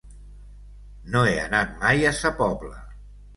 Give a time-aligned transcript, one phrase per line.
[1.15, 2.81] No he anat mai a Sa Pobla.